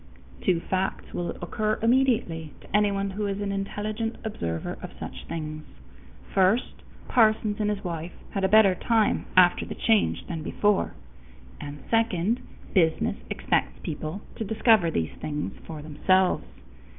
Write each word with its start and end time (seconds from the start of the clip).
Two 0.43 0.59
facts 0.61 1.13
will 1.13 1.29
occur 1.43 1.77
immediately 1.83 2.53
to 2.61 2.75
anyone 2.75 3.11
who 3.11 3.27
is 3.27 3.39
an 3.39 3.51
intelligent 3.51 4.15
observer 4.25 4.79
of 4.81 4.89
such 4.99 5.25
things: 5.27 5.63
first, 6.33 6.81
Parsons 7.07 7.59
and 7.59 7.69
his 7.69 7.83
wife 7.83 8.13
had 8.31 8.43
a 8.43 8.49
better 8.49 8.73
time 8.73 9.27
after 9.37 9.63
the 9.63 9.75
change 9.75 10.25
than 10.25 10.41
before; 10.41 10.95
and 11.59 11.83
second, 11.91 12.39
business 12.73 13.17
expects 13.29 13.77
people 13.83 14.23
to 14.37 14.43
discover 14.43 14.89
these 14.89 15.13
things 15.19 15.53
for 15.67 15.83
themselves. 15.83 16.45